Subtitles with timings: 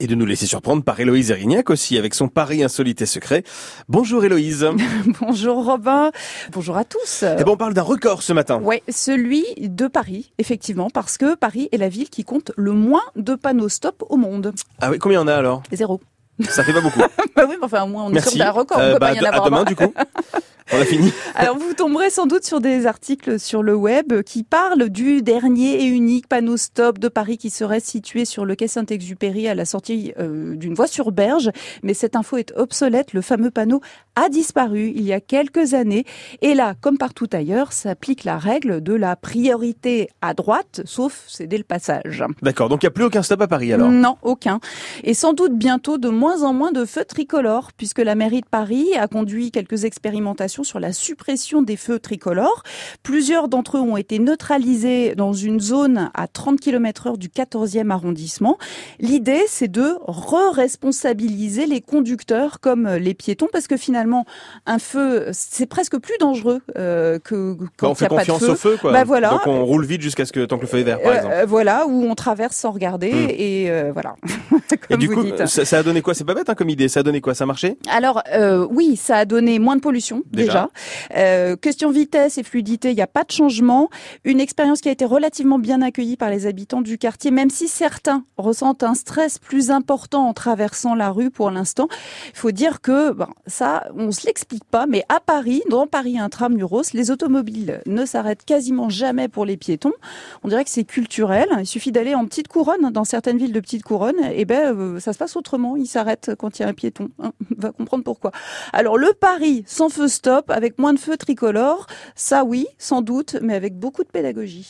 [0.00, 3.42] et de nous laisser surprendre par Héloïse Erignac aussi avec son Paris insolite et secret.
[3.88, 4.66] Bonjour Héloïse.
[5.20, 6.10] Bonjour Robin.
[6.52, 7.22] Bonjour à tous.
[7.22, 8.60] Et bon, on parle d'un record ce matin.
[8.60, 13.02] Ouais, celui de Paris, effectivement, parce que Paris est la ville qui compte le moins
[13.16, 14.52] de panneaux stop au monde.
[14.80, 15.62] Ah oui, combien on a alors?
[15.72, 16.00] Zéro.
[16.50, 17.00] Ça fait pas beaucoup.
[17.36, 18.76] bah oui, mais enfin, au moins, on est sûr d'un record.
[18.78, 19.92] on Euh, peut bah, pas y en à demain du coup.
[20.72, 21.12] On a fini.
[21.36, 25.82] Alors vous tomberez sans doute sur des articles sur le web qui parlent du dernier
[25.82, 29.64] et unique panneau stop de Paris qui serait situé sur le quai Saint-Exupéry à la
[29.64, 31.50] sortie euh, d'une voie sur berge.
[31.82, 33.12] Mais cette info est obsolète.
[33.12, 33.80] Le fameux panneau
[34.16, 36.04] a disparu il y a quelques années.
[36.42, 41.58] Et là, comme partout ailleurs, s'applique la règle de la priorité à droite, sauf céder
[41.58, 42.24] le passage.
[42.42, 43.88] D'accord, donc il n'y a plus aucun stop à Paris alors?
[43.88, 44.58] Non, aucun.
[45.04, 48.48] Et sans doute bientôt de moins en moins de feux tricolores, puisque la mairie de
[48.50, 52.62] Paris a conduit quelques expérimentations sur la suppression des feux tricolores.
[53.02, 57.90] Plusieurs d'entre eux ont été neutralisés dans une zone à 30 km heure du 14e
[57.90, 58.58] arrondissement.
[59.00, 64.24] L'idée, c'est de re-responsabiliser les conducteurs comme les piétons, parce que finalement,
[64.66, 68.18] un feu, c'est presque plus dangereux euh, que Bah, quand on il fait n'y a
[68.18, 68.52] pas de confiance feu.
[68.52, 68.92] au feu quoi.
[68.92, 69.30] Bah, voilà.
[69.30, 71.16] Donc on roule vite jusqu'à ce que tant que le feu est vert par Euh,
[71.16, 71.34] exemple.
[71.34, 73.28] euh, voilà, où on traverse sans regarder Hmm.
[73.30, 74.16] et euh, voilà.
[74.90, 75.46] Et du vous coup, dites.
[75.46, 76.14] ça, ça a donné quoi?
[76.14, 76.88] C'est pas bête hein, comme idée.
[76.88, 77.34] Ça a donné quoi?
[77.34, 77.76] Ça a marché?
[77.90, 78.22] Alors
[78.70, 80.45] oui, ça a donné moins de pollution Déjà.
[81.16, 83.88] Euh, question vitesse et fluidité, il n'y a pas de changement.
[84.24, 87.68] Une expérience qui a été relativement bien accueillie par les habitants du quartier, même si
[87.68, 91.88] certains ressentent un stress plus important en traversant la rue pour l'instant.
[92.28, 96.18] Il faut dire que bon, ça, on se l'explique pas, mais à Paris, dans Paris
[96.18, 99.92] intramuros, les automobiles ne s'arrêtent quasiment jamais pour les piétons.
[100.44, 101.48] On dirait que c'est culturel.
[101.58, 105.00] Il suffit d'aller en petite couronne, dans certaines villes de petite couronne, et ben euh,
[105.00, 105.76] ça se passe autrement.
[105.76, 107.08] Ils s'arrêtent quand il y a un piéton.
[107.22, 107.32] hein.
[107.56, 108.32] On va comprendre pourquoi.
[108.72, 113.36] Alors le Paris sans feu stop, avec moins de feux tricolores, ça oui, sans doute,
[113.42, 114.64] mais avec beaucoup de pédagogie.